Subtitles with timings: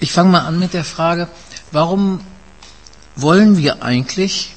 [0.00, 1.28] Ich fange mal an mit der Frage,
[1.72, 2.20] warum
[3.16, 4.54] wollen wir eigentlich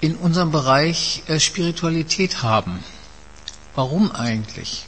[0.00, 2.84] in unserem Bereich äh, Spiritualität haben?
[3.74, 4.86] Warum eigentlich?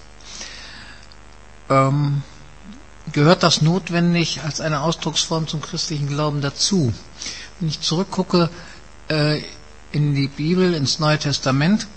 [1.69, 2.23] Ähm,
[3.13, 6.93] gehört das notwendig als eine Ausdrucksform zum christlichen Glauben dazu?
[7.59, 8.51] Wenn ich zurückgucke
[9.09, 9.43] äh,
[9.91, 11.89] in die Bibel, ins Neue Testament,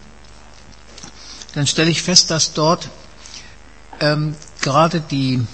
[1.54, 2.90] dann stelle ich fest, dass dort
[4.00, 5.46] ähm, gerade die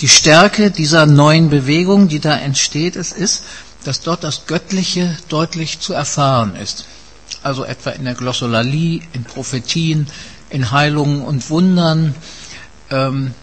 [0.00, 3.42] die Stärke dieser neuen Bewegung, die da entsteht, es ist,
[3.84, 6.86] dass dort das Göttliche deutlich zu erfahren ist.
[7.42, 10.06] Also etwa in der Glossolalie, in Prophetien,
[10.50, 12.14] in Heilungen und Wundern,
[12.90, 13.34] ähm,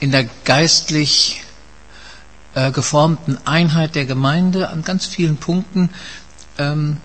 [0.00, 1.42] in der geistlich
[2.54, 5.90] äh, geformten Einheit der Gemeinde an ganz vielen Punkten
[6.58, 6.96] ähm,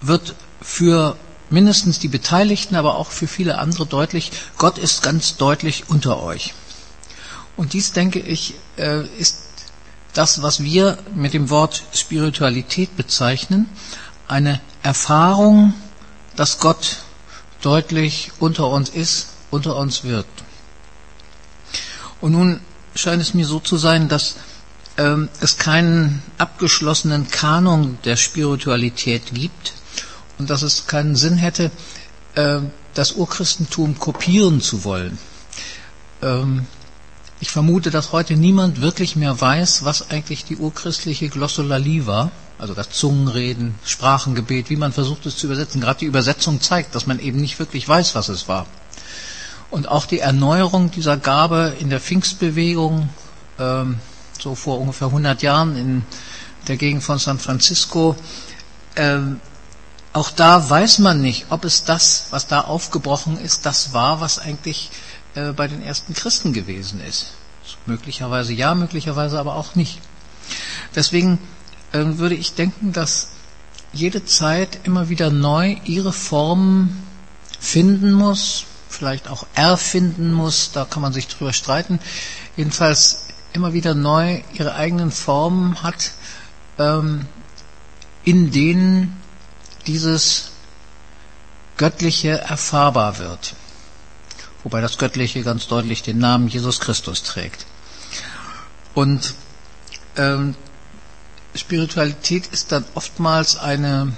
[0.00, 1.16] wird für
[1.50, 6.54] mindestens die Beteiligten, aber auch für viele andere deutlich, Gott ist ganz deutlich unter euch.
[7.56, 9.44] Und dies, denke ich, äh, ist
[10.12, 13.68] das, was wir mit dem Wort Spiritualität bezeichnen,
[14.28, 15.74] eine Erfahrung,
[16.36, 16.98] dass Gott
[17.62, 20.26] deutlich unter uns ist, unter uns wird.
[22.20, 22.60] Und nun
[22.94, 24.36] scheint es mir so zu sein, dass
[24.96, 29.74] ähm, es keinen abgeschlossenen Kanon der Spiritualität gibt
[30.38, 31.70] und dass es keinen Sinn hätte,
[32.34, 32.60] äh,
[32.94, 35.18] das Urchristentum kopieren zu wollen.
[36.22, 36.66] Ähm,
[37.40, 42.72] ich vermute, dass heute niemand wirklich mehr weiß, was eigentlich die urchristliche Glossolalie war, also
[42.72, 45.80] das Zungenreden, Sprachengebet, wie man versucht es zu übersetzen.
[45.80, 48.66] Gerade die Übersetzung zeigt, dass man eben nicht wirklich weiß, was es war.
[49.70, 53.10] Und auch die Erneuerung dieser Gabe in der Pfingstbewegung,
[53.58, 53.98] ähm,
[54.40, 56.02] so vor ungefähr 100 Jahren in
[56.68, 58.16] der Gegend von San Francisco,
[58.96, 59.40] ähm,
[60.14, 64.38] auch da weiß man nicht, ob es das, was da aufgebrochen ist, das war, was
[64.38, 64.90] eigentlich
[65.36, 67.32] äh, bei den ersten Christen gewesen ist.
[67.84, 70.00] Möglicherweise ja, möglicherweise aber auch nicht.
[70.94, 71.38] Deswegen
[71.92, 73.28] äh, würde ich denken, dass
[73.92, 77.02] jede Zeit immer wieder neu ihre Formen
[77.60, 82.00] finden muss, vielleicht auch erfinden muss, da kann man sich drüber streiten,
[82.56, 86.12] jedenfalls immer wieder neu ihre eigenen Formen hat,
[86.78, 87.26] ähm,
[88.24, 89.20] in denen
[89.86, 90.50] dieses
[91.76, 93.54] Göttliche erfahrbar wird
[94.66, 97.66] wobei das Göttliche ganz deutlich den Namen Jesus Christus trägt.
[98.94, 99.34] Und
[100.16, 100.56] ähm,
[101.54, 104.12] Spiritualität ist dann oftmals eine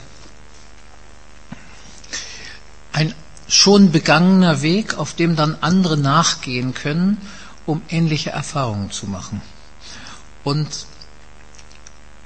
[2.92, 3.14] ein
[3.46, 7.18] schon begangener Weg, auf dem dann andere nachgehen können,
[7.66, 9.42] um ähnliche Erfahrungen zu machen.
[10.44, 10.86] Und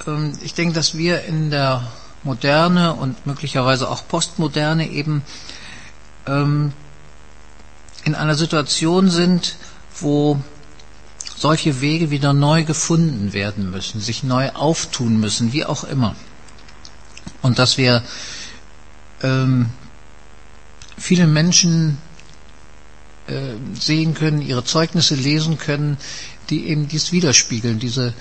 [0.07, 1.89] ähm, ich denke, dass wir in der
[2.23, 5.25] Moderne und möglicherweise auch Postmoderne eben
[6.29, 6.73] ähm,
[8.05, 9.57] in einer Situation sind,
[10.01, 10.41] wo
[11.37, 16.15] solche Wege wieder neu gefunden werden müssen, sich neu auftun müssen, wie auch immer.
[17.43, 18.03] Und dass wir
[19.23, 19.71] ähm,
[20.97, 21.99] viele Menschen
[23.27, 25.97] äh, sehen können, ihre Zeugnisse lesen können,
[26.51, 28.15] die eben dies widerspiegeln, diese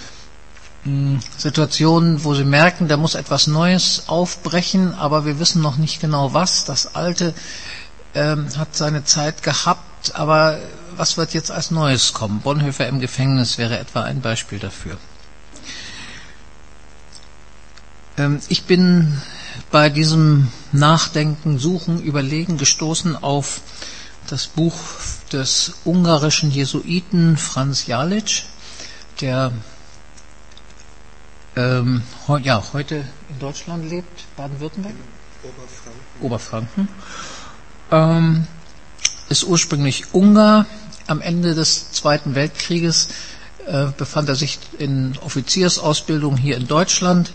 [0.84, 6.00] mh, Situationen, wo sie merken, da muss etwas Neues aufbrechen, aber wir wissen noch nicht
[6.02, 6.66] genau was.
[6.66, 7.34] Das Alte
[8.14, 10.60] ähm, hat seine Zeit gehabt, aber
[10.96, 12.42] was wird jetzt als Neues kommen?
[12.42, 14.98] Bonhoeffer im Gefängnis wäre etwa ein Beispiel dafür.
[18.18, 19.22] Ähm, ich bin
[19.70, 23.62] bei diesem Nachdenken, Suchen, Überlegen gestoßen auf
[24.28, 24.76] das Buch
[25.32, 28.44] des ungarischen Jesuiten Franz Jalic,
[29.22, 29.52] der
[31.56, 32.04] ähm,
[32.44, 34.94] ja, heute in Deutschland lebt, Baden-Württemberg?
[36.22, 36.22] Oberfranken.
[36.22, 36.88] Oberfranken
[37.92, 38.48] ähm,
[39.30, 40.66] ist ursprünglich Ungar.
[41.08, 43.10] Am Ende des Zweiten Weltkrieges
[43.68, 47.34] äh, befand er sich in Offiziersausbildung hier in Deutschland,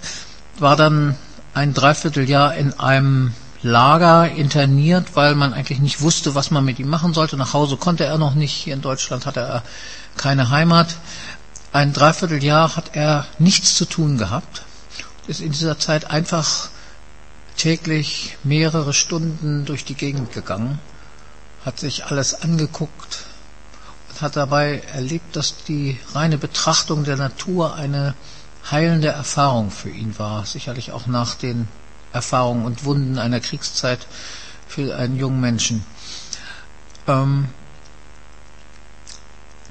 [0.58, 1.14] war dann
[1.54, 6.88] ein Dreivierteljahr in einem Lager interniert, weil man eigentlich nicht wusste, was man mit ihm
[6.88, 7.36] machen sollte.
[7.36, 8.52] Nach Hause konnte er noch nicht.
[8.52, 9.62] Hier in Deutschland hatte er
[10.16, 10.96] keine Heimat.
[11.72, 14.62] Ein Dreivierteljahr hat er nichts zu tun gehabt.
[15.26, 16.68] Ist in dieser Zeit einfach
[17.56, 20.78] täglich mehrere Stunden durch die Gegend gegangen,
[21.64, 23.24] hat sich alles angeguckt
[24.08, 28.14] und hat dabei erlebt, dass die reine Betrachtung der Natur eine
[28.70, 31.68] heilende Erfahrung für ihn war, sicherlich auch nach den
[32.12, 34.06] Erfahrungen und Wunden einer Kriegszeit
[34.68, 35.84] für einen jungen Menschen.
[37.06, 37.48] Ähm,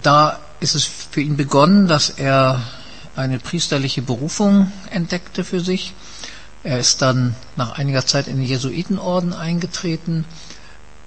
[0.01, 2.61] da ist es für ihn begonnen, dass er
[3.15, 5.93] eine priesterliche Berufung entdeckte für sich
[6.65, 10.25] er ist dann nach einiger Zeit in den Jesuitenorden eingetreten,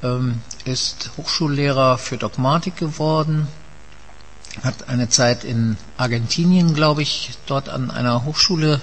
[0.04, 3.48] ähm, ist Hochschullehrer für Dogmatik geworden,
[4.62, 8.80] hat eine Zeit in Argentinien, glaube ich, dort an einer Hochschule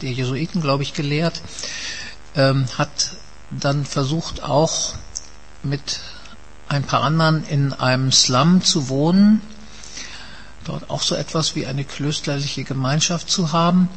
[0.00, 1.42] der Jesuiten, glaube ich, gelehrt,
[2.34, 3.10] ähm, hat
[3.50, 4.94] dann versucht auch
[5.62, 6.00] mit
[6.70, 9.42] ein paar anderen in einem Slum zu wohnen,
[10.64, 13.90] dort auch so etwas wie eine klösterliche Gemeinschaft zu haben,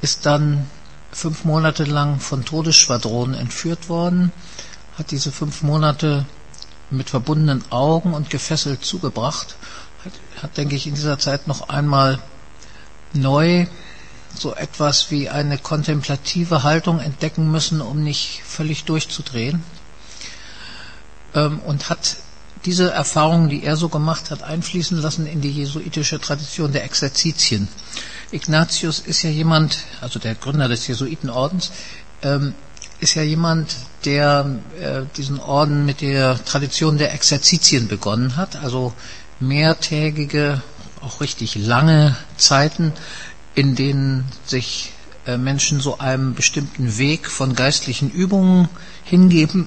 [0.00, 0.66] ist dann
[1.12, 4.32] fünf Monate lang von Todesschwadronen entführt worden,
[4.96, 6.26] hat diese fünf Monate
[6.90, 9.56] mit verbundenen Augen und gefesselt zugebracht,
[10.04, 10.12] hat,
[10.42, 12.18] hat denke ich, in dieser Zeit noch einmal
[13.12, 13.66] neu
[14.34, 19.62] so etwas wie eine kontemplative Haltung entdecken müssen, um nicht völlig durchzudrehen.
[21.34, 22.16] Ähm, und hat
[22.64, 27.68] diese Erfahrungen, die er so gemacht hat, einfließen lassen in die jesuitische Tradition der Exerzitien.
[28.32, 31.72] Ignatius ist ja jemand, also der Gründer des Jesuitenordens,
[32.22, 32.54] ähm,
[33.00, 33.74] ist ja jemand,
[34.04, 38.92] der äh, diesen Orden mit der Tradition der Exerzitien begonnen hat, also
[39.40, 40.62] mehrtägige,
[41.00, 42.92] auch richtig lange Zeiten,
[43.54, 44.92] in denen sich
[45.26, 48.68] äh, Menschen so einem bestimmten Weg von geistlichen Übungen
[49.04, 49.66] hingeben,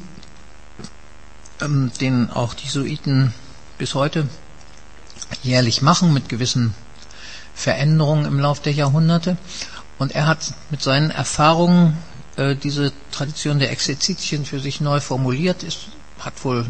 [1.60, 3.33] ähm, den auch die Jesuiten
[3.77, 4.27] bis heute
[5.42, 6.75] jährlich machen mit gewissen
[7.54, 9.38] Veränderungen im Laufe der Jahrhunderte.
[10.00, 11.98] Und er hat mit seinen Erfahrungen
[12.36, 15.88] äh, diese Tradition der Exerzitien für sich neu formuliert, ist,
[16.20, 16.66] hat wohl,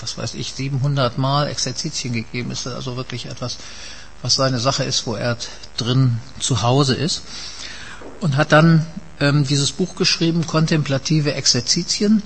[0.00, 3.58] was weiß ich, 700 Mal Exerzitien gegeben, ist also wirklich etwas,
[4.22, 5.36] was seine Sache ist, wo er
[5.76, 7.22] drin zu Hause ist.
[8.20, 8.86] Und hat dann
[9.20, 12.22] ähm, dieses Buch geschrieben, Kontemplative Exerzitien.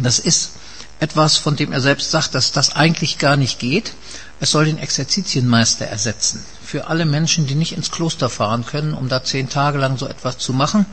[0.00, 0.52] Das ist
[1.02, 3.92] etwas, von dem er selbst sagt, dass das eigentlich gar nicht geht.
[4.40, 6.44] Es soll den Exerzitienmeister ersetzen.
[6.64, 10.06] Für alle Menschen, die nicht ins Kloster fahren können, um da zehn Tage lang so
[10.06, 10.86] etwas zu machen.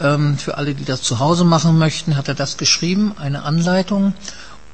[0.00, 4.14] Ähm, für alle, die das zu Hause machen möchten, hat er das geschrieben, eine Anleitung.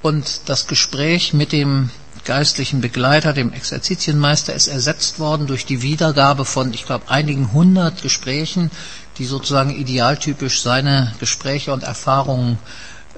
[0.00, 1.90] Und das Gespräch mit dem
[2.24, 8.02] geistlichen Begleiter, dem Exerzitienmeister, ist ersetzt worden durch die Wiedergabe von, ich glaube, einigen hundert
[8.02, 8.70] Gesprächen,
[9.18, 12.58] die sozusagen idealtypisch seine Gespräche und Erfahrungen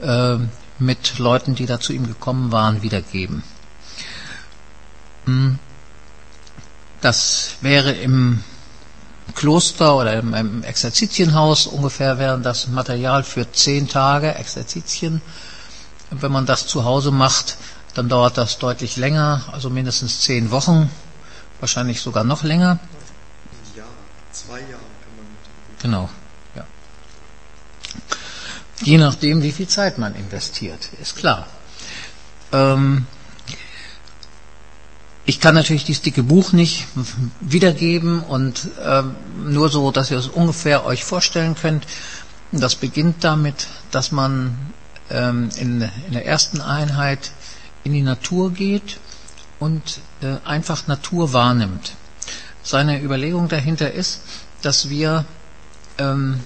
[0.03, 0.37] äh,
[0.79, 3.43] mit Leuten, die da zu ihm gekommen waren, wiedergeben.
[5.25, 5.59] Hm.
[7.01, 8.43] Das wäre im
[9.35, 15.21] Kloster oder im Exerzitienhaus ungefähr wäre das Material für zehn Tage Exerzitien.
[16.11, 17.57] Wenn man das zu Hause macht,
[17.95, 20.91] dann dauert das deutlich länger, also mindestens zehn Wochen,
[21.61, 22.79] wahrscheinlich sogar noch länger.
[23.77, 23.85] Ja,
[24.33, 25.27] zwei Jahre kann man.
[25.83, 26.09] Genau.
[28.83, 31.47] Je nachdem, wie viel Zeit man investiert, ist klar.
[32.53, 33.07] Ähm,
[35.25, 36.87] ich kann natürlich dieses dicke Buch nicht
[37.41, 39.15] wiedergeben und ähm,
[39.45, 41.87] nur so, dass ihr es ungefähr euch vorstellen könnt.
[42.51, 44.57] Das beginnt damit, dass man
[45.11, 47.33] ähm, in, in der ersten Einheit
[47.85, 48.99] in die Natur geht
[49.59, 51.93] und äh, einfach Natur wahrnimmt.
[52.63, 54.21] Seine Überlegung dahinter ist,
[54.63, 55.25] dass wir
[55.99, 56.41] ähm,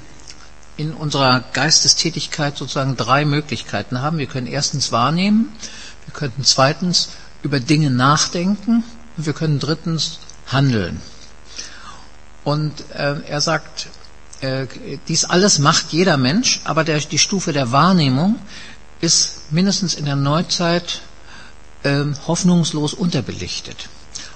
[0.82, 4.19] in unserer Geistestätigkeit sozusagen drei Möglichkeiten haben.
[4.19, 5.52] Wir können erstens wahrnehmen,
[6.06, 7.11] wir könnten zweitens
[7.44, 8.82] über Dinge nachdenken
[9.17, 10.19] und wir können drittens
[10.49, 11.00] handeln.
[12.43, 13.87] Und äh, er sagt,
[14.40, 14.67] äh,
[15.06, 18.40] dies alles macht jeder Mensch, aber der, die Stufe der Wahrnehmung
[19.00, 21.00] ist mindestens in der Neuzeit
[21.84, 23.88] äh, hoffnungslos unterbelichtet.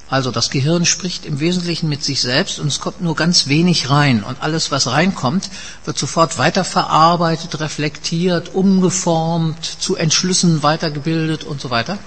[0.09, 3.91] Also das Gehirn spricht im Wesentlichen mit sich selbst und es kommt nur ganz wenig
[3.91, 4.23] rein.
[4.23, 5.51] Und alles, was reinkommt,
[5.85, 11.99] wird sofort weiterverarbeitet, reflektiert, umgeformt, zu Entschlüssen weitergebildet und so weiter.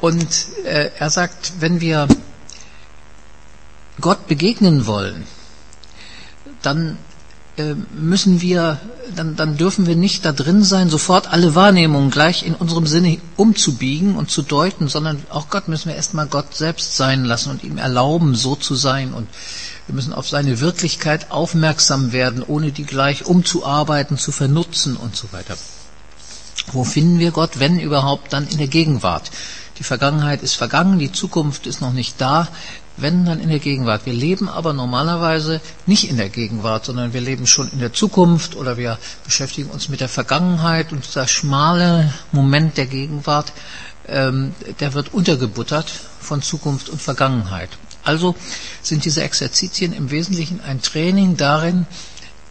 [0.00, 0.26] Und
[0.64, 2.06] äh, er sagt, wenn wir
[4.00, 5.26] Gott begegnen wollen,
[6.62, 6.98] dann
[7.98, 8.80] müssen wir,
[9.14, 13.18] dann, dann dürfen wir nicht da drin sein, sofort alle Wahrnehmungen gleich in unserem Sinne
[13.36, 17.64] umzubiegen und zu deuten, sondern auch Gott müssen wir erstmal Gott selbst sein lassen und
[17.64, 19.12] ihm erlauben, so zu sein.
[19.14, 19.28] Und
[19.86, 25.32] wir müssen auf seine Wirklichkeit aufmerksam werden, ohne die gleich umzuarbeiten, zu vernutzen und so
[25.32, 25.56] weiter.
[26.72, 29.30] Wo finden wir Gott, wenn überhaupt, dann in der Gegenwart.
[29.78, 32.48] Die Vergangenheit ist vergangen, die Zukunft ist noch nicht da
[32.96, 34.06] wenn dann in der Gegenwart.
[34.06, 38.56] Wir leben aber normalerweise nicht in der Gegenwart, sondern wir leben schon in der Zukunft
[38.56, 43.52] oder wir beschäftigen uns mit der Vergangenheit und dieser schmale Moment der Gegenwart,
[44.06, 47.70] ähm, der wird untergebuttert von Zukunft und Vergangenheit.
[48.02, 48.34] Also
[48.82, 51.86] sind diese Exerzitien im Wesentlichen ein Training darin,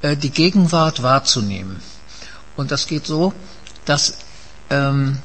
[0.01, 1.81] äh, die Gegenwart wahrzunehmen.
[2.55, 3.34] Und das geht so,
[3.86, 4.17] dass
[4.69, 5.19] ähm,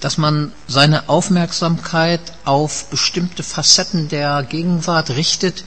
[0.00, 5.64] dass man seine Aufmerksamkeit auf bestimmte Facetten der Gegenwart richtet,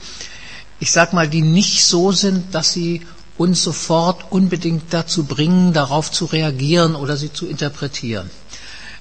[0.80, 3.06] ich sag mal, die nicht so sind, dass sie
[3.36, 8.30] uns sofort unbedingt dazu bringen, darauf zu reagieren oder sie zu interpretieren.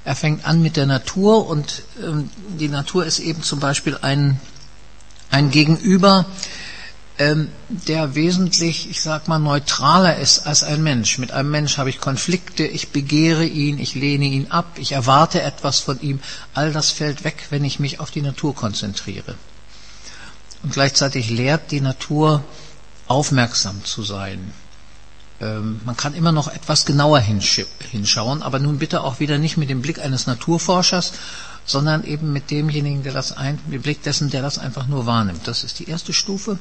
[0.06, 2.30] Er fängt an mit der Natur und ähm,
[2.60, 4.40] die Natur ist eben zum Beispiel ein,
[5.32, 6.26] ein Gegenüber,
[7.20, 11.18] der wesentlich, ich sag mal, neutraler ist als ein Mensch.
[11.18, 15.42] Mit einem Mensch habe ich Konflikte, ich begehre ihn, ich lehne ihn ab, ich erwarte
[15.42, 16.20] etwas von ihm.
[16.54, 19.36] All das fällt weg, wenn ich mich auf die Natur konzentriere.
[20.62, 22.44] Und gleichzeitig lehrt die Natur,
[23.08, 24.54] aufmerksam zu sein.
[25.40, 29.70] Ähm, man kann immer noch etwas genauer hinschauen, aber nun bitte auch wieder nicht mit
[29.70, 31.14] dem Blick eines Naturforschers,
[31.68, 35.48] sondern eben mit demjenigen, der das ein, mit Blick dessen, der das einfach nur wahrnimmt.
[35.48, 36.58] Das ist die erste Stufe.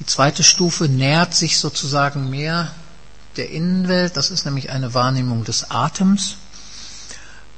[0.00, 2.72] Die zweite Stufe nähert sich sozusagen mehr
[3.36, 4.16] der Innenwelt.
[4.16, 6.36] Das ist nämlich eine Wahrnehmung des Atems.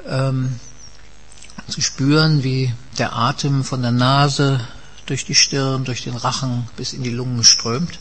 [0.07, 0.61] Ähm,
[1.69, 4.61] zu spüren, wie der Atem von der Nase
[5.07, 7.99] durch die Stirn, durch den Rachen bis in die Lungen strömt.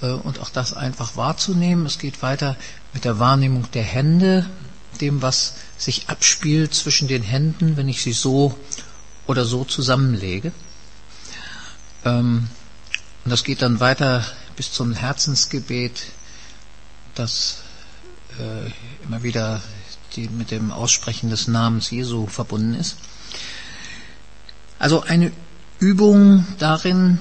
[0.00, 1.84] Äh, und auch das einfach wahrzunehmen.
[1.84, 2.56] Es geht weiter
[2.94, 4.46] mit der Wahrnehmung der Hände,
[5.00, 8.56] dem, was sich abspielt zwischen den Händen, wenn ich sie so
[9.26, 10.52] oder so zusammenlege.
[12.04, 12.48] Ähm,
[13.24, 14.24] und das geht dann weiter
[14.56, 16.02] bis zum Herzensgebet,
[17.14, 17.58] das
[18.38, 18.70] äh,
[19.04, 19.62] immer wieder
[20.16, 22.96] mit dem Aussprechen des Namens Jesu verbunden ist.
[24.78, 25.32] Also eine
[25.80, 27.18] Übung darin,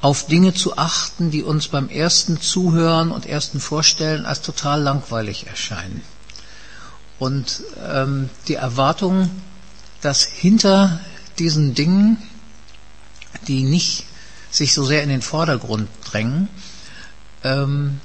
[0.00, 5.46] auf Dinge zu achten, die uns beim ersten Zuhören und ersten Vorstellen als total langweilig
[5.46, 6.02] erscheinen.
[7.22, 9.30] Und ähm, die Erwartung,
[10.00, 10.98] dass hinter
[11.38, 12.16] diesen Dingen,
[13.46, 14.06] die nicht
[14.50, 16.48] sich so sehr in den Vordergrund drängen,
[17.44, 18.00] ähm,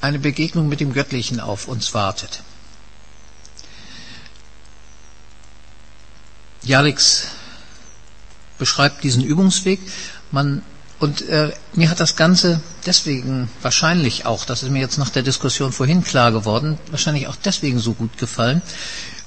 [0.00, 2.44] eine Begegnung mit dem Göttlichen auf uns wartet.
[6.62, 7.26] Jalix
[8.56, 9.80] beschreibt diesen Übungsweg.
[10.30, 10.62] Man
[10.98, 15.22] und äh, mir hat das Ganze deswegen wahrscheinlich auch, das ist mir jetzt nach der
[15.22, 18.62] Diskussion vorhin klar geworden, wahrscheinlich auch deswegen so gut gefallen,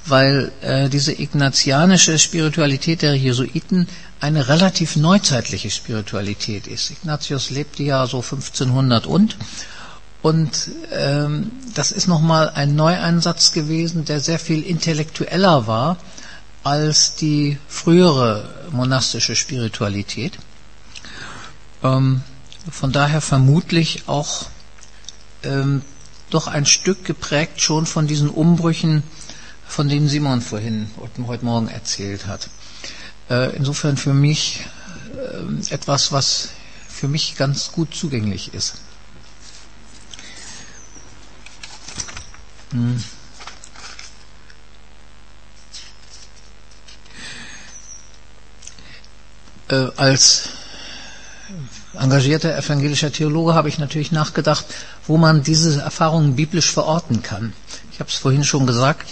[0.06, 3.88] weil äh, diese ignatianische Spiritualität der Jesuiten
[4.20, 6.90] eine relativ neuzeitliche Spiritualität ist.
[6.92, 9.38] Ignatius lebte ja so 1500 und
[10.22, 15.98] und ähm, das ist nochmal ein Neueinsatz gewesen, der sehr viel intellektueller war
[16.64, 20.38] als die frühere monastische Spiritualität.
[21.84, 22.22] Ähm,
[22.72, 24.48] von daher vermutlich auch
[25.44, 25.82] ähm,
[26.30, 29.04] doch ein Stück geprägt schon von diesen Umbrüchen,
[29.68, 30.90] von denen Simon vorhin
[31.26, 32.50] heute Morgen erzählt hat.
[33.30, 34.62] Äh, insofern für mich
[35.16, 36.50] äh, etwas, was
[36.88, 38.76] für mich ganz gut zugänglich ist.
[42.72, 43.04] Hm.
[49.70, 50.50] Äh, als
[52.00, 54.66] engagierter evangelischer Theologe habe ich natürlich nachgedacht,
[55.06, 57.54] wo man diese Erfahrungen biblisch verorten kann.
[57.92, 59.10] Ich habe es vorhin schon gesagt,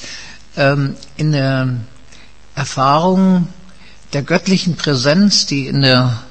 [0.55, 1.75] ähm, in der
[2.55, 3.47] Erfahrung
[4.13, 6.23] der göttlichen Präsenz, die in der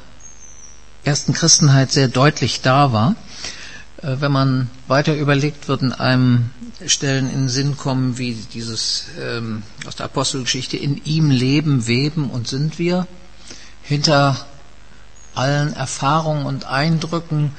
[1.04, 3.14] ersten Christenheit sehr deutlich da war,
[4.02, 6.50] äh, wenn man weiter überlegt, würden einem
[6.86, 12.30] Stellen in den Sinn kommen, wie dieses ähm, aus der Apostelgeschichte, in ihm leben, weben
[12.30, 13.06] und sind wir.
[13.82, 14.46] Hinter
[15.36, 17.54] allen Erfahrungen und Eindrücken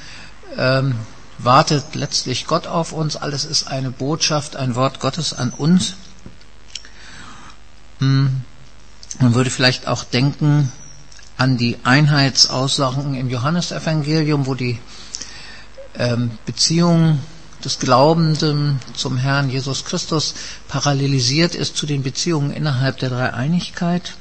[0.56, 0.94] ähm,
[1.38, 3.16] wartet letztlich Gott auf uns.
[3.16, 5.94] Alles ist eine Botschaft, ein Wort Gottes an uns.
[8.00, 8.42] Hm.
[9.20, 10.70] Man würde vielleicht auch denken
[11.36, 14.78] an die Einheitsaussagen im Johannesevangelium, wo die
[15.96, 17.20] ähm, Beziehung
[17.64, 20.34] des Glaubenden zum Herrn Jesus Christus
[20.68, 24.14] parallelisiert ist zu den Beziehungen innerhalb der Dreieinigkeit.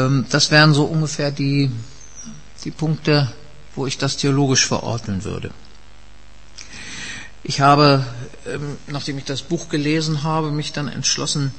[0.00, 1.70] Ähm, das wären so ungefähr die,
[2.64, 3.32] die Punkte,
[3.74, 5.50] wo ich das theologisch verordnen würde.
[7.42, 8.04] Ich habe,
[8.46, 11.54] ähm, nachdem ich das Buch gelesen habe, mich dann entschlossen,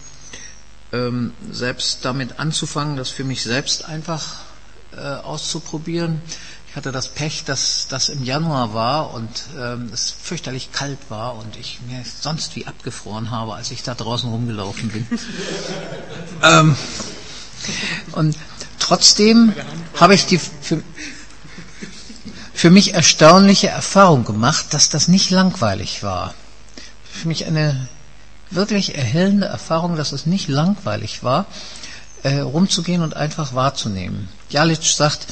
[0.93, 4.41] ähm, selbst damit anzufangen, das für mich selbst einfach
[4.95, 6.21] äh, auszuprobieren.
[6.69, 9.29] Ich hatte das Pech, dass das im Januar war und
[9.91, 14.29] es fürchterlich kalt war und ich mir sonst wie abgefroren habe, als ich da draußen
[14.29, 15.05] rumgelaufen bin.
[16.43, 16.77] ähm,
[18.13, 18.37] und
[18.79, 19.53] trotzdem
[19.99, 20.83] habe ich die für,
[22.53, 26.33] für mich erstaunliche Erfahrung gemacht, dass das nicht langweilig war.
[27.11, 27.87] Für mich eine
[28.49, 31.45] wirklich erhellende Erfahrung, dass es nicht langweilig war,
[32.23, 34.29] äh, rumzugehen und einfach wahrzunehmen.
[34.49, 35.27] Jalic sagt,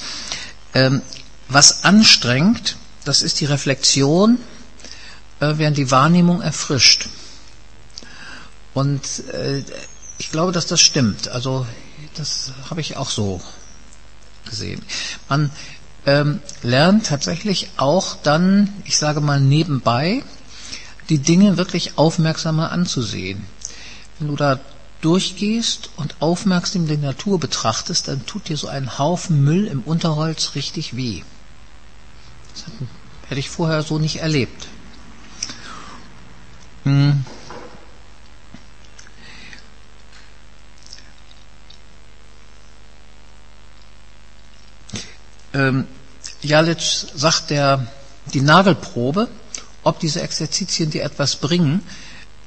[0.74, 1.02] ähm,
[1.48, 4.38] was anstrengt, das ist die Reflexion,
[5.40, 7.10] äh, während die Wahrnehmung erfrischt.
[8.74, 9.02] Und
[9.34, 9.64] äh,
[10.18, 11.28] ich glaube, dass das stimmt.
[11.28, 11.66] Also
[12.20, 13.42] das habe ich auch so
[14.46, 14.82] gesehen.
[15.30, 15.52] Man
[16.06, 20.24] ähm, lernt tatsächlich auch dann, ich sage mal nebenbei,
[21.10, 23.46] die Dinge wirklich aufmerksamer anzusehen.
[24.20, 24.60] Wenn du da
[25.02, 30.56] durchgehst und aufmerksam die Natur betrachtest, dann tut dir so ein Haufen Müll im Unterholz
[30.56, 31.24] richtig weh.
[32.54, 32.66] Das
[33.30, 34.68] hätte ich vorher so nicht erlebt.
[36.84, 37.26] Hm.
[45.54, 45.88] Ähm,
[46.50, 47.86] Jalic sagt, der,
[48.34, 49.28] die Nagelprobe,
[49.84, 51.84] ob diese Exerzitien dir etwas bringen,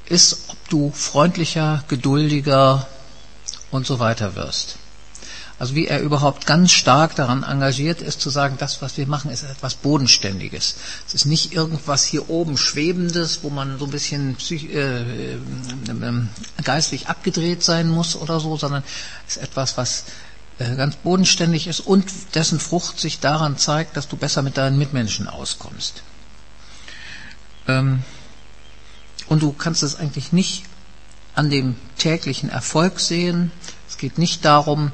[0.05, 2.87] ist, ob du freundlicher, geduldiger
[3.71, 4.75] und so weiter wirst.
[5.57, 9.31] Also wie er überhaupt ganz stark daran engagiert ist, zu sagen, das, was wir machen,
[9.31, 10.75] ist etwas Bodenständiges.
[11.07, 15.37] Es ist nicht irgendwas hier oben Schwebendes, wo man so ein bisschen äh, äh,
[16.63, 18.83] geistlich abgedreht sein muss oder so, sondern
[19.25, 20.03] es ist etwas, was
[20.57, 22.05] ganz bodenständig ist und
[22.35, 26.03] dessen Frucht sich daran zeigt, dass du besser mit deinen Mitmenschen auskommst.
[27.67, 28.03] Ähm,
[29.27, 30.63] und du kannst es eigentlich nicht
[31.35, 33.51] an dem täglichen Erfolg sehen.
[33.89, 34.91] Es geht nicht darum,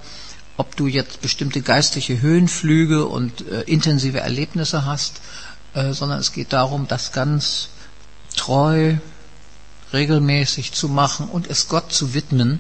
[0.56, 5.22] ob du jetzt bestimmte geistliche Höhenflüge und äh, intensive Erlebnisse hast,
[5.74, 7.70] äh, sondern es geht darum, das ganz
[8.36, 8.96] treu,
[9.92, 12.60] regelmäßig zu machen und es Gott zu widmen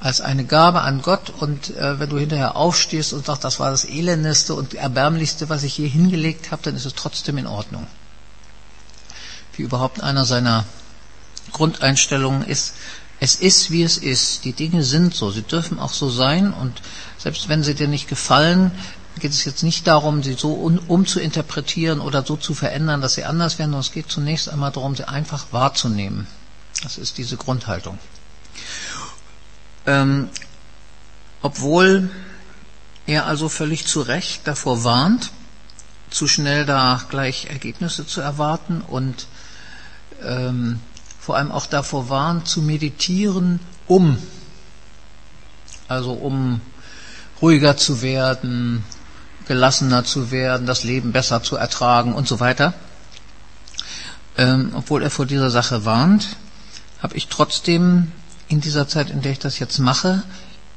[0.00, 3.70] als eine Gabe an Gott und äh, wenn du hinterher aufstehst und sagst, das war
[3.70, 7.86] das elendeste und erbärmlichste, was ich je hingelegt habe, dann ist es trotzdem in Ordnung.
[9.56, 10.64] Wie überhaupt einer seiner
[11.52, 12.74] Grundeinstellungen ist,
[13.20, 14.44] es ist, wie es ist.
[14.44, 15.30] Die Dinge sind so.
[15.30, 16.52] Sie dürfen auch so sein.
[16.52, 16.80] Und
[17.18, 18.70] selbst wenn sie dir nicht gefallen,
[19.18, 23.58] geht es jetzt nicht darum, sie so umzuinterpretieren oder so zu verändern, dass sie anders
[23.58, 26.28] werden, sondern es geht zunächst einmal darum, sie einfach wahrzunehmen.
[26.84, 27.98] Das ist diese Grundhaltung.
[29.88, 30.28] Ähm,
[31.40, 32.10] obwohl
[33.06, 35.30] er also völlig zu Recht davor warnt,
[36.10, 39.26] zu schnell da gleich Ergebnisse zu erwarten und
[40.22, 40.80] ähm,
[41.18, 44.18] vor allem auch davor warnt, zu meditieren, um,
[45.88, 46.60] also um
[47.40, 48.84] ruhiger zu werden,
[49.46, 52.74] gelassener zu werden, das Leben besser zu ertragen und so weiter.
[54.36, 56.36] Ähm, obwohl er vor dieser Sache warnt,
[57.00, 58.12] habe ich trotzdem
[58.48, 60.22] in dieser Zeit, in der ich das jetzt mache,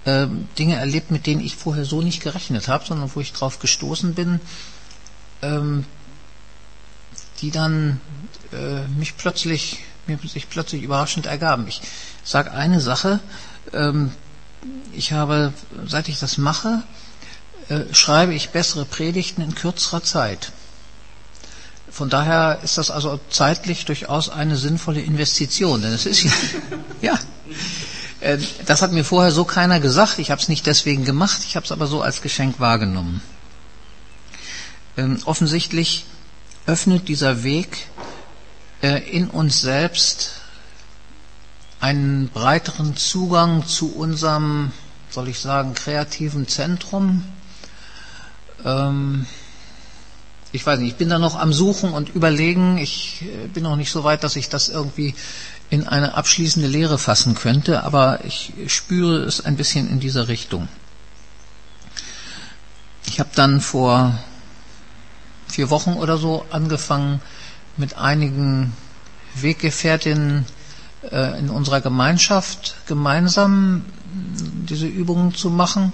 [0.05, 3.59] äh, Dinge erlebt, mit denen ich vorher so nicht gerechnet habe, sondern wo ich drauf
[3.59, 4.39] gestoßen bin,
[5.41, 5.85] ähm,
[7.41, 7.99] die dann
[8.51, 11.67] äh, mich plötzlich mir sich plötzlich überraschend ergaben.
[11.67, 11.81] Ich
[12.23, 13.19] sage eine Sache,
[13.73, 14.11] ähm,
[14.93, 15.53] ich habe,
[15.87, 16.83] seit ich das mache,
[17.69, 20.51] äh, schreibe ich bessere Predigten in kürzerer Zeit.
[21.89, 26.31] Von daher ist das also zeitlich durchaus eine sinnvolle Investition, denn es ist ja,
[27.01, 27.19] ja,
[28.65, 30.19] das hat mir vorher so keiner gesagt.
[30.19, 33.21] Ich habe es nicht deswegen gemacht, ich habe es aber so als Geschenk wahrgenommen.
[34.97, 36.05] Ähm, offensichtlich
[36.67, 37.87] öffnet dieser Weg
[38.81, 40.41] äh, in uns selbst
[41.79, 44.71] einen breiteren Zugang zu unserem,
[45.09, 47.23] soll ich sagen, kreativen Zentrum.
[48.63, 49.25] Ähm,
[50.51, 52.77] ich weiß nicht, ich bin da noch am Suchen und Überlegen.
[52.77, 55.15] Ich äh, bin noch nicht so weit, dass ich das irgendwie
[55.71, 60.67] in eine abschließende Lehre fassen könnte, aber ich spüre es ein bisschen in dieser Richtung.
[63.07, 64.19] Ich habe dann vor
[65.47, 67.21] vier Wochen oder so angefangen,
[67.77, 68.73] mit einigen
[69.35, 70.45] Weggefährtinnen
[71.09, 73.85] äh, in unserer Gemeinschaft gemeinsam
[74.69, 75.93] diese Übungen zu machen.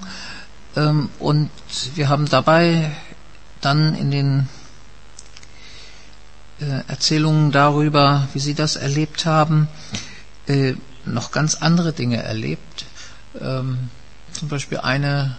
[0.76, 1.52] Ähm, und
[1.94, 2.92] wir haben dabei
[3.62, 4.50] dann in den
[6.60, 9.68] Erzählungen darüber, wie sie das erlebt haben,
[10.48, 10.74] äh,
[11.06, 12.86] noch ganz andere Dinge erlebt.
[13.40, 13.90] Ähm,
[14.32, 15.38] zum Beispiel eine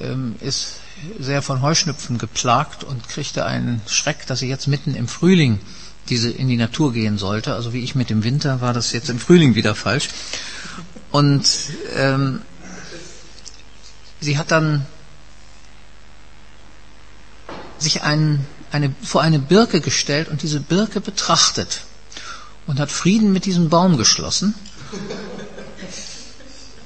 [0.00, 0.80] ähm, ist
[1.18, 5.60] sehr von Heuschnüpfen geplagt und kriegte einen Schreck, dass sie jetzt mitten im Frühling
[6.08, 7.54] diese in die Natur gehen sollte.
[7.54, 10.08] Also wie ich mit dem Winter war das jetzt im Frühling wieder falsch.
[11.10, 11.46] Und
[11.96, 12.42] ähm,
[14.20, 14.86] sie hat dann
[17.78, 21.82] sich ein, eine, vor eine Birke gestellt und diese Birke betrachtet
[22.66, 24.54] und hat Frieden mit diesem Baum geschlossen.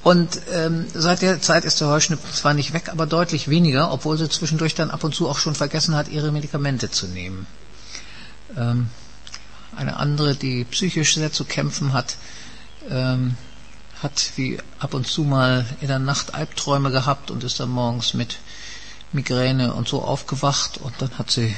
[0.03, 4.17] Und ähm, seit der Zeit ist der Heuschnupfen zwar nicht weg, aber deutlich weniger, obwohl
[4.17, 7.47] sie zwischendurch dann ab und zu auch schon vergessen hat, ihre Medikamente zu nehmen.
[8.57, 8.89] Ähm,
[9.77, 12.17] eine andere, die psychisch sehr zu kämpfen hat,
[12.89, 13.37] ähm,
[14.03, 18.15] hat wie ab und zu mal in der Nacht Albträume gehabt und ist dann morgens
[18.15, 18.39] mit
[19.13, 21.55] Migräne und so aufgewacht und dann hat sie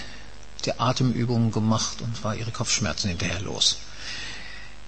[0.67, 3.79] die Atemübungen gemacht und war ihre Kopfschmerzen hinterher los.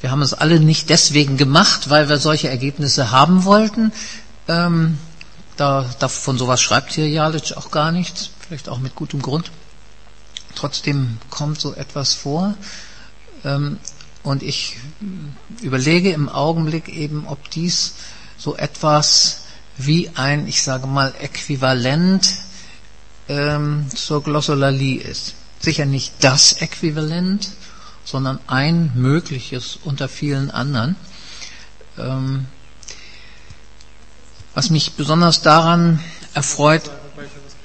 [0.01, 3.93] Wir haben es alle nicht deswegen gemacht, weil wir solche Ergebnisse haben wollten.
[4.49, 4.99] Ähm,
[5.57, 9.51] da, da, von sowas schreibt hier Jalic auch gar nichts, vielleicht auch mit gutem Grund.
[10.55, 12.55] Trotzdem kommt so etwas vor.
[13.45, 13.79] Ähm,
[14.23, 14.77] und ich
[15.63, 17.95] überlege im Augenblick eben, ob dies
[18.37, 19.43] so etwas
[19.77, 22.29] wie ein, ich sage mal, Äquivalent
[23.29, 25.35] ähm, zur Glossolalie ist.
[25.65, 27.49] Sicher nicht das Äquivalent,
[28.05, 30.95] sondern ein mögliches unter vielen anderen.
[31.97, 32.47] Ähm,
[34.53, 36.01] was mich besonders daran
[36.35, 36.83] erfreut.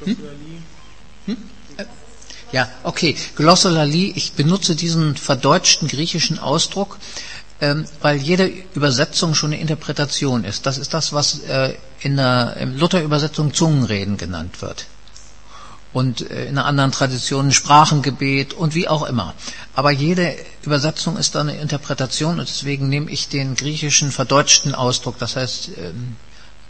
[0.05, 0.17] Hm?
[1.25, 1.37] Hm?
[2.53, 3.17] Ja, okay.
[3.35, 6.97] Glossolalie, ich benutze diesen verdeutschten griechischen Ausdruck,
[7.59, 10.65] ähm, weil jede Übersetzung schon eine Interpretation ist.
[10.65, 14.85] Das ist das, was äh, in der Luther-Übersetzung Zungenreden genannt wird
[15.93, 19.33] und äh, in einer anderen Tradition Sprachengebet und wie auch immer.
[19.75, 25.17] Aber jede Übersetzung ist eine Interpretation und deswegen nehme ich den griechischen verdeutschten Ausdruck.
[25.17, 26.15] Das heißt, ähm,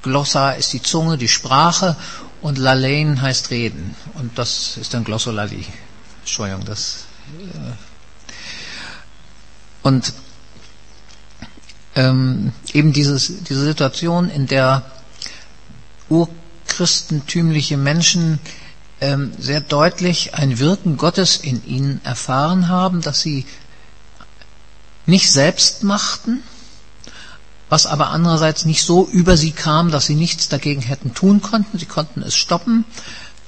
[0.01, 1.97] Glossa ist die Zunge, die Sprache
[2.41, 3.95] und Lalein heißt Reden.
[4.13, 5.65] Und das ist dann Glossolali.
[6.21, 7.05] Entschuldigung, das.
[7.53, 7.89] Äh
[9.81, 10.13] und
[11.95, 14.85] ähm, eben dieses, diese Situation, in der
[16.09, 18.39] urchristentümliche Menschen
[19.37, 23.45] sehr deutlich ein Wirken Gottes in ihnen erfahren haben, dass sie
[25.05, 26.43] nicht selbst machten,
[27.69, 31.77] was aber andererseits nicht so über sie kam, dass sie nichts dagegen hätten tun konnten.
[31.77, 32.83] Sie konnten es stoppen,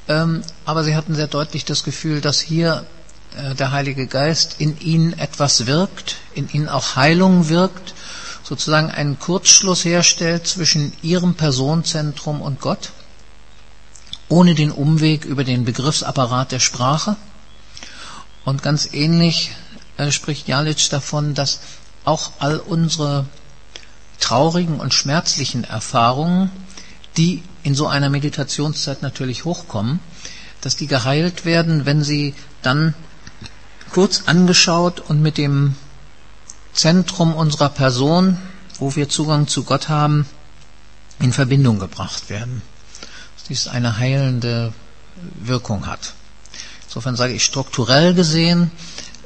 [0.08, 2.86] ähm, aber sie hatten sehr deutlich das Gefühl, dass hier
[3.36, 7.94] äh, der Heilige Geist in ihnen etwas wirkt, in ihnen auch Heilung wirkt,
[8.44, 12.92] sozusagen einen Kurzschluss herstellt zwischen ihrem Personenzentrum und Gott
[14.32, 17.18] ohne den Umweg über den Begriffsapparat der Sprache.
[18.46, 19.52] Und ganz ähnlich
[19.98, 21.60] äh, spricht Jalic davon, dass
[22.06, 23.26] auch all unsere
[24.20, 26.50] traurigen und schmerzlichen Erfahrungen,
[27.18, 30.00] die in so einer Meditationszeit natürlich hochkommen,
[30.62, 32.94] dass die geheilt werden, wenn sie dann
[33.92, 35.76] kurz angeschaut und mit dem
[36.74, 38.38] Zentrum unserer Person,
[38.80, 40.26] wo wir Zugang zu Gott haben,
[41.20, 42.62] in Verbindung gebracht werden
[43.50, 44.74] dies eine heilende
[45.40, 46.14] Wirkung hat.
[46.88, 48.72] Insofern sage ich, strukturell gesehen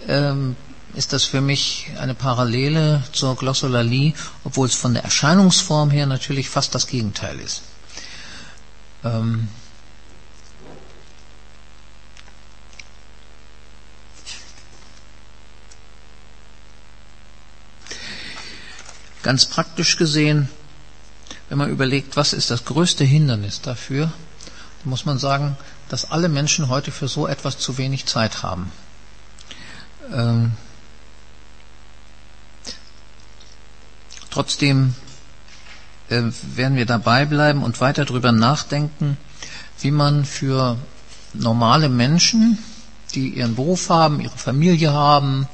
[0.07, 0.55] ähm,
[0.93, 6.49] ist das für mich eine Parallele zur Glossolalie, obwohl es von der Erscheinungsform her natürlich
[6.49, 7.63] fast das Gegenteil ist.
[9.03, 9.49] Ähm,
[19.21, 20.49] ganz praktisch gesehen
[21.49, 24.11] wenn man überlegt, was ist das größte Hindernis dafür,
[24.83, 25.57] muss man sagen,
[25.89, 28.71] dass alle Menschen heute für so etwas zu wenig Zeit haben.
[30.13, 30.51] Ähm,
[34.29, 34.95] trotzdem
[36.09, 36.21] äh,
[36.55, 39.17] werden wir dabei bleiben und weiter darüber nachdenken,
[39.79, 40.77] wie man für
[41.33, 42.57] normale Menschen,
[43.13, 45.47] die ihren Beruf haben, ihre Familie haben,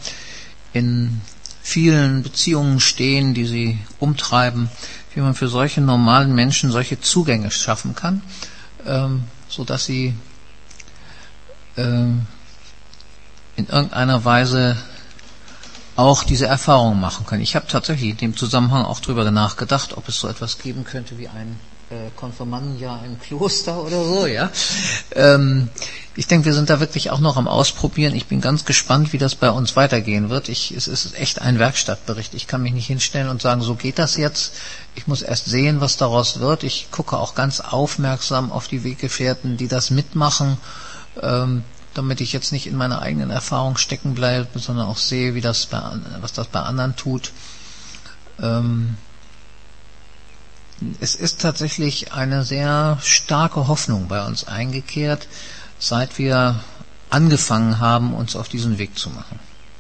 [0.73, 1.21] in
[1.61, 4.69] vielen Beziehungen stehen, die sie umtreiben,
[5.13, 8.21] wie man für solche normalen Menschen solche Zugänge schaffen kann,
[8.85, 10.15] ähm, so dass sie
[11.77, 12.25] ähm,
[13.55, 14.77] in irgendeiner Weise
[15.95, 17.41] auch diese Erfahrung machen können.
[17.41, 21.17] Ich habe tatsächlich in dem Zusammenhang auch darüber nachgedacht, ob es so etwas geben könnte
[21.17, 21.80] wie ein äh,
[22.15, 24.49] Konfirmandenjahr im Kloster oder so, ja.
[25.15, 25.69] Ähm,
[26.15, 28.15] ich denke, wir sind da wirklich auch noch am Ausprobieren.
[28.15, 30.49] Ich bin ganz gespannt, wie das bei uns weitergehen wird.
[30.49, 32.33] Ich, es ist echt ein Werkstattbericht.
[32.33, 34.53] Ich kann mich nicht hinstellen und sagen, so geht das jetzt.
[34.95, 36.63] Ich muss erst sehen, was daraus wird.
[36.63, 40.57] Ich gucke auch ganz aufmerksam auf die Weggefährten, die das mitmachen,
[41.21, 45.41] ähm, damit ich jetzt nicht in meiner eigenen Erfahrung stecken bleibe, sondern auch sehe, wie
[45.41, 45.81] das bei,
[46.19, 47.31] was das bei anderen tut.
[48.41, 48.97] Ähm,
[50.99, 55.27] es ist tatsächlich eine sehr starke Hoffnung bei uns eingekehrt,
[55.79, 56.59] seit wir
[57.09, 59.39] angefangen haben, uns auf diesen Weg zu machen.